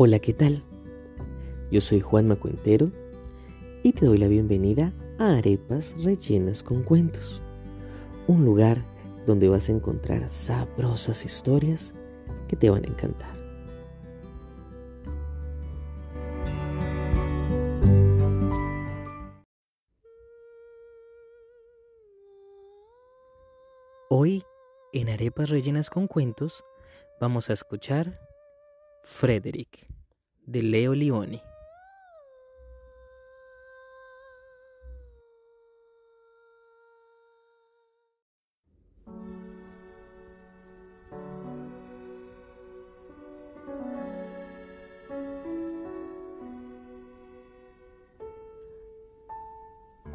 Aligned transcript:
Hola, 0.00 0.20
¿qué 0.20 0.32
tal? 0.32 0.62
Yo 1.72 1.80
soy 1.80 1.98
Juan 1.98 2.28
Macuentero 2.28 2.92
y 3.82 3.92
te 3.94 4.06
doy 4.06 4.16
la 4.18 4.28
bienvenida 4.28 4.92
a 5.18 5.38
Arepas 5.38 5.92
Rellenas 6.04 6.62
con 6.62 6.84
Cuentos, 6.84 7.42
un 8.28 8.44
lugar 8.44 8.78
donde 9.26 9.48
vas 9.48 9.68
a 9.68 9.72
encontrar 9.72 10.30
sabrosas 10.30 11.24
historias 11.24 11.96
que 12.46 12.54
te 12.54 12.70
van 12.70 12.84
a 12.84 12.86
encantar. 12.86 13.36
Hoy, 24.08 24.44
en 24.92 25.08
Arepas 25.08 25.50
Rellenas 25.50 25.90
con 25.90 26.06
Cuentos, 26.06 26.64
vamos 27.20 27.50
a 27.50 27.52
escuchar 27.54 28.27
Frederick 29.02 29.86
de 30.46 30.62
Leo 30.62 30.94
Lioni. 30.94 31.42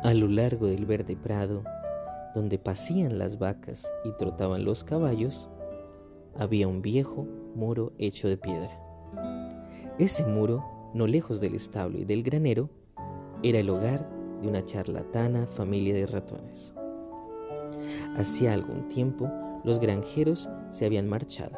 A 0.03 0.13
lo 0.13 0.27
largo 0.27 0.67
del 0.67 0.85
verde 0.85 1.15
prado, 1.15 1.63
donde 2.35 2.59
pasían 2.59 3.17
las 3.17 3.39
vacas 3.39 3.91
y 4.03 4.11
trotaban 4.17 4.65
los 4.65 4.83
caballos, 4.83 5.47
había 6.37 6.67
un 6.67 6.81
viejo 6.81 7.27
muro 7.55 7.93
hecho 7.97 8.27
de 8.27 8.37
piedra. 8.37 8.79
Ese 9.99 10.25
muro, 10.25 10.63
no 10.93 11.07
lejos 11.07 11.39
del 11.39 11.55
establo 11.55 11.99
y 11.99 12.05
del 12.05 12.23
granero, 12.23 12.69
era 13.43 13.59
el 13.59 13.69
hogar 13.69 14.09
de 14.41 14.47
una 14.47 14.63
charlatana 14.65 15.45
familia 15.45 15.93
de 15.93 16.07
ratones. 16.07 16.73
Hacía 18.15 18.53
algún 18.53 18.89
tiempo 18.89 19.29
los 19.63 19.79
granjeros 19.79 20.49
se 20.71 20.85
habían 20.85 21.07
marchado 21.07 21.57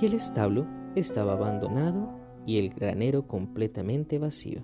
y 0.00 0.06
el 0.06 0.14
establo 0.14 0.66
estaba 0.94 1.32
abandonado 1.32 2.10
y 2.46 2.58
el 2.58 2.70
granero 2.70 3.26
completamente 3.26 4.18
vacío. 4.18 4.62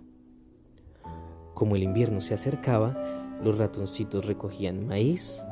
Como 1.55 1.77
el 1.77 1.83
invierno 1.83 2.21
se 2.21 2.35
acercaba, 2.35 2.97
los 3.43 3.59
ratoncitos 3.59 4.25
recogían 4.25 4.87
maíz, 4.87 5.45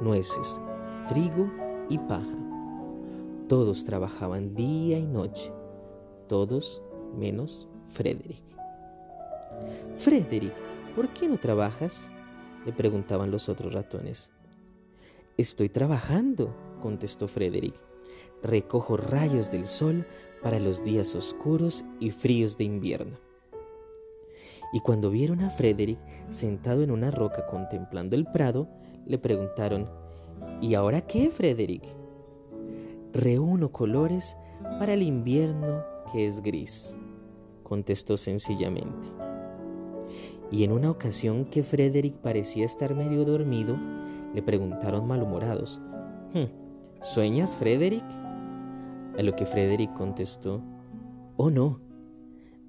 nueces, 0.00 0.60
trigo 1.06 1.50
y 1.88 1.98
paja. 1.98 2.49
Todos 3.50 3.84
trabajaban 3.84 4.54
día 4.54 4.96
y 4.96 5.04
noche, 5.04 5.50
todos 6.28 6.80
menos 7.18 7.66
Frederick. 7.88 8.44
Frederick, 9.96 10.54
¿por 10.94 11.08
qué 11.08 11.26
no 11.26 11.36
trabajas? 11.36 12.12
le 12.64 12.72
preguntaban 12.72 13.32
los 13.32 13.48
otros 13.48 13.72
ratones. 13.72 14.30
Estoy 15.36 15.68
trabajando, 15.68 16.54
contestó 16.80 17.26
Frederick. 17.26 17.74
Recojo 18.40 18.96
rayos 18.96 19.50
del 19.50 19.66
sol 19.66 20.06
para 20.44 20.60
los 20.60 20.84
días 20.84 21.16
oscuros 21.16 21.84
y 21.98 22.12
fríos 22.12 22.56
de 22.56 22.62
invierno. 22.62 23.18
Y 24.72 24.78
cuando 24.78 25.10
vieron 25.10 25.40
a 25.40 25.50
Frederick 25.50 25.98
sentado 26.28 26.84
en 26.84 26.92
una 26.92 27.10
roca 27.10 27.46
contemplando 27.46 28.14
el 28.14 28.26
prado, 28.26 28.68
le 29.06 29.18
preguntaron, 29.18 29.90
¿Y 30.60 30.74
ahora 30.74 31.00
qué, 31.00 31.30
Frederick? 31.30 31.99
Reúno 33.12 33.72
colores 33.72 34.36
para 34.78 34.94
el 34.94 35.02
invierno 35.02 35.82
que 36.12 36.26
es 36.26 36.40
gris, 36.40 36.96
contestó 37.62 38.16
sencillamente. 38.16 39.08
Y 40.50 40.64
en 40.64 40.72
una 40.72 40.90
ocasión 40.90 41.44
que 41.44 41.62
Frederick 41.62 42.16
parecía 42.16 42.64
estar 42.64 42.94
medio 42.94 43.24
dormido, 43.24 43.76
le 44.34 44.42
preguntaron 44.42 45.06
malhumorados, 45.06 45.80
hmm, 46.34 47.02
¿Sueñas, 47.02 47.56
Frederick? 47.56 48.04
A 49.18 49.22
lo 49.22 49.34
que 49.34 49.46
Frederick 49.46 49.92
contestó, 49.94 50.62
Oh 51.36 51.50
no, 51.50 51.80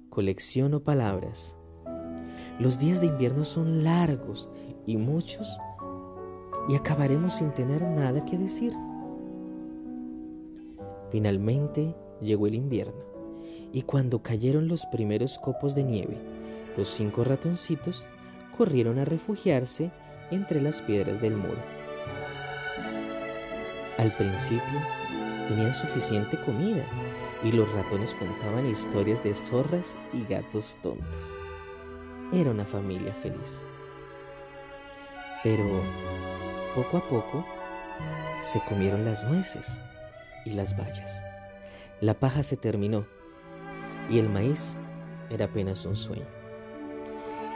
colecciono 0.08 0.80
palabras. 0.80 1.58
Los 2.58 2.78
días 2.78 3.00
de 3.00 3.06
invierno 3.06 3.44
son 3.44 3.84
largos 3.84 4.50
y 4.86 4.96
muchos 4.96 5.58
y 6.68 6.76
acabaremos 6.76 7.34
sin 7.34 7.52
tener 7.52 7.82
nada 7.82 8.24
que 8.24 8.38
decir. 8.38 8.72
Finalmente 11.12 11.94
llegó 12.22 12.46
el 12.46 12.54
invierno, 12.54 13.04
y 13.70 13.82
cuando 13.82 14.22
cayeron 14.22 14.66
los 14.66 14.86
primeros 14.86 15.38
copos 15.38 15.74
de 15.74 15.84
nieve, 15.84 16.16
los 16.74 16.88
cinco 16.88 17.22
ratoncitos 17.22 18.06
corrieron 18.56 18.98
a 18.98 19.04
refugiarse 19.04 19.90
entre 20.30 20.62
las 20.62 20.80
piedras 20.80 21.20
del 21.20 21.36
muro. 21.36 21.60
Al 23.98 24.10
principio 24.16 24.80
tenían 25.48 25.74
suficiente 25.74 26.40
comida 26.40 26.82
y 27.44 27.52
los 27.52 27.70
ratones 27.74 28.14
contaban 28.14 28.64
historias 28.64 29.22
de 29.22 29.34
zorras 29.34 29.94
y 30.14 30.24
gatos 30.24 30.78
tontos. 30.82 31.34
Era 32.32 32.50
una 32.50 32.64
familia 32.64 33.12
feliz. 33.12 33.60
Pero 35.42 35.64
poco 36.74 36.96
a 36.96 37.00
poco 37.00 37.44
se 38.40 38.60
comieron 38.60 39.04
las 39.04 39.24
nueces 39.24 39.78
y 40.44 40.50
las 40.50 40.76
bayas. 40.76 41.22
La 42.00 42.14
paja 42.14 42.42
se 42.42 42.56
terminó 42.56 43.06
y 44.10 44.18
el 44.18 44.28
maíz 44.28 44.76
era 45.30 45.46
apenas 45.46 45.84
un 45.86 45.96
sueño. 45.96 46.26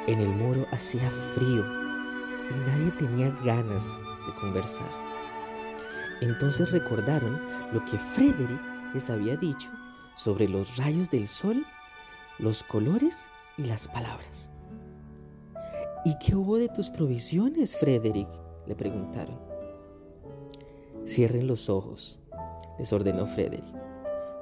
En 0.06 0.20
el 0.20 0.28
muro 0.28 0.66
hacía 0.70 1.10
frío 1.10 1.64
y 2.50 2.54
nadie 2.70 2.90
tenía 2.98 3.30
ganas 3.44 3.96
de 4.26 4.40
conversar. 4.40 4.88
Entonces 6.20 6.70
recordaron 6.70 7.40
lo 7.72 7.84
que 7.84 7.98
Frederick 7.98 8.60
les 8.94 9.10
había 9.10 9.36
dicho 9.36 9.70
sobre 10.16 10.48
los 10.48 10.76
rayos 10.76 11.10
del 11.10 11.28
sol, 11.28 11.66
los 12.38 12.62
colores 12.62 13.28
y 13.58 13.64
las 13.64 13.88
palabras. 13.88 14.50
¿Y 16.04 16.16
qué 16.18 16.36
hubo 16.36 16.56
de 16.56 16.68
tus 16.68 16.88
provisiones, 16.88 17.76
Frederick? 17.76 18.28
le 18.66 18.74
preguntaron. 18.74 19.38
Cierren 21.04 21.46
los 21.46 21.68
ojos, 21.68 22.18
les 22.78 22.92
ordenó 22.92 23.26
Frederick, 23.26 23.64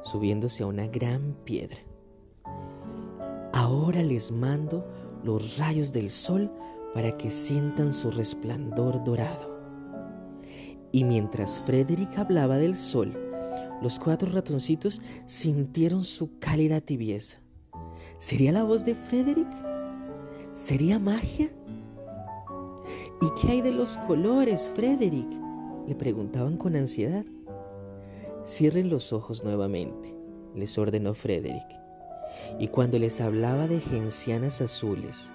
subiéndose 0.03 0.63
a 0.63 0.67
una 0.67 0.87
gran 0.87 1.35
piedra. 1.45 1.79
Ahora 3.53 4.03
les 4.03 4.33
mando 4.33 4.87
los 5.23 5.59
rayos 5.59 5.93
del 5.93 6.11
sol 6.11 6.51
para 6.93 7.17
que 7.17 7.31
sientan 7.31 7.93
su 7.93 8.11
resplandor 8.11 9.03
dorado. 9.05 9.55
Y 10.93 11.05
mientras 11.05 11.59
Frederick 11.61 12.17
hablaba 12.19 12.57
del 12.57 12.77
sol, 12.77 13.13
los 13.83 13.99
cuatro 13.99 14.31
ratoncitos 14.31 15.03
sintieron 15.25 16.05
su 16.05 16.39
cálida 16.39 16.81
tibieza. 16.81 17.41
¿Sería 18.19 18.53
la 18.53 18.63
voz 18.63 18.85
de 18.85 18.95
Frederick? 18.95 19.49
¿Sería 20.53 20.99
magia? 20.99 21.51
¿Y 23.21 23.41
qué 23.41 23.53
hay 23.53 23.61
de 23.61 23.73
los 23.73 23.97
colores, 24.07 24.71
Frederick? 24.75 25.29
Le 25.87 25.95
preguntaban 25.95 26.57
con 26.57 26.77
ansiedad. 26.77 27.25
Cierren 28.45 28.91
los 28.91 29.15
ojos 29.15 29.43
nuevamente, 29.43 30.15
les 30.55 30.77
ordenó 30.77 31.15
Frederick. 31.15 31.67
Y 32.59 32.69
cuando 32.69 32.99
les 32.99 33.23
hablaba 33.23 33.67
de 33.67 33.81
gencianas 33.81 34.61
azules 34.61 35.33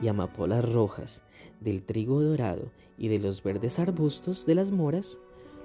y 0.00 0.08
amapolas 0.08 0.70
rojas, 0.72 1.22
del 1.60 1.82
trigo 1.82 2.22
dorado 2.22 2.70
y 2.96 3.08
de 3.08 3.18
los 3.18 3.42
verdes 3.42 3.78
arbustos 3.78 4.46
de 4.46 4.54
las 4.54 4.70
moras, 4.70 5.20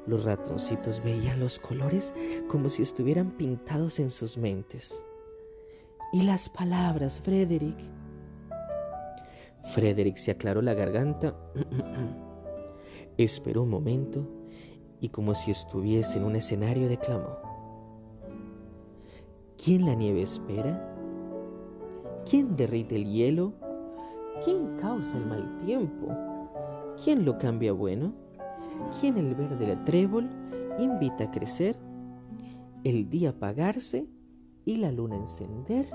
los 0.05 0.25
ratoncitos 0.25 1.01
veían 1.01 1.39
los 1.39 1.59
colores 1.59 2.13
como 2.49 2.67
si 2.67 2.81
estuvieran 2.81 3.31
pintados 3.31 3.99
en 3.99 4.09
sus 4.09 4.37
mentes. 4.37 5.01
¿Y 6.11 6.23
las 6.23 6.49
palabras, 6.49 7.21
Frederick? 7.21 7.77
Frederick 9.73 10.17
se 10.17 10.31
aclaró 10.31 10.61
la 10.61 10.73
garganta, 10.73 11.37
esperó 13.17 13.61
un 13.61 13.69
momento 13.69 14.40
y 15.01 15.09
como 15.09 15.33
si 15.33 15.49
estuviese 15.51 16.19
en 16.19 16.25
un 16.25 16.35
escenario 16.35 16.87
declamó. 16.87 17.35
¿Quién 19.61 19.85
la 19.85 19.95
nieve 19.95 20.21
espera? 20.21 20.87
¿Quién 22.29 22.55
derrite 22.55 22.95
el 22.95 23.05
hielo? 23.05 23.53
¿Quién 24.45 24.77
causa 24.77 25.17
el 25.17 25.25
mal 25.25 25.59
tiempo? 25.65 26.07
¿Quién 27.03 27.25
lo 27.25 27.37
cambia 27.39 27.73
bueno? 27.73 28.13
¿Quién 28.99 29.17
el 29.17 29.33
verde 29.33 29.75
trébol 29.85 30.29
invita 30.77 31.25
a 31.25 31.31
crecer? 31.31 31.77
El 32.83 33.09
día 33.09 33.31
apagarse 33.31 34.07
y 34.65 34.77
la 34.77 34.91
luna 34.91 35.15
encender. 35.15 35.89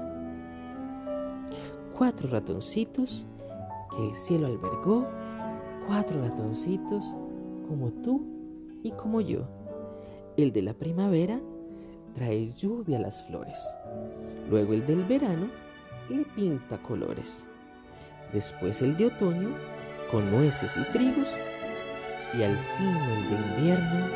Cuatro 1.96 2.28
ratoncitos 2.28 3.26
que 3.96 4.08
el 4.08 4.14
cielo 4.14 4.46
albergó, 4.46 5.06
cuatro 5.86 6.20
ratoncitos 6.22 7.16
como 7.68 7.92
tú 7.92 8.35
y 8.82 8.92
como 8.92 9.20
yo. 9.20 9.48
El 10.36 10.52
de 10.52 10.62
la 10.62 10.74
primavera 10.74 11.40
trae 12.14 12.52
lluvia 12.52 12.98
a 12.98 13.00
las 13.00 13.26
flores. 13.26 13.64
Luego 14.48 14.74
el 14.74 14.86
del 14.86 15.04
verano 15.04 15.48
le 16.08 16.24
pinta 16.34 16.78
colores. 16.82 17.46
Después 18.32 18.82
el 18.82 18.96
de 18.96 19.06
otoño 19.06 19.50
con 20.10 20.30
nueces 20.30 20.76
y 20.76 20.92
trigos. 20.92 21.38
Y 22.36 22.42
al 22.42 22.56
fin 22.56 22.86
el 22.86 23.30
de 23.30 23.60
invierno 23.60 24.06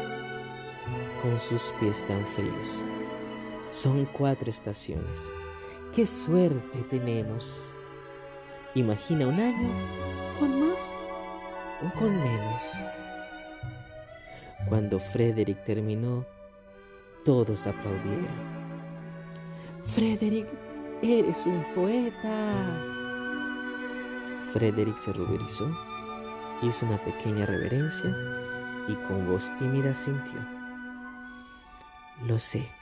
con 1.22 1.38
sus 1.38 1.72
pies 1.80 2.06
tan 2.06 2.24
fríos. 2.26 2.82
Son 3.70 4.04
cuatro 4.06 4.50
estaciones. 4.50 5.32
¡Qué 5.94 6.06
suerte 6.06 6.78
tenemos! 6.88 7.74
Imagina 8.74 9.26
un 9.26 9.34
año 9.34 9.68
con 10.38 10.68
más 10.68 10.98
o 11.82 11.98
con 11.98 12.16
menos. 12.16 12.62
Cuando 14.68 14.98
Frederick 14.98 15.64
terminó, 15.64 16.24
todos 17.24 17.66
aplaudieron. 17.66 18.50
Frederick, 19.82 20.46
eres 21.02 21.46
un 21.46 21.64
poeta. 21.74 22.90
Frederick 24.52 24.96
se 24.96 25.12
ruborizó, 25.12 25.70
hizo 26.62 26.86
una 26.86 26.98
pequeña 26.98 27.46
reverencia 27.46 28.10
y 28.88 28.94
con 29.06 29.28
voz 29.28 29.52
tímida 29.58 29.94
sintió. 29.94 30.40
Lo 32.26 32.38
sé. 32.38 32.79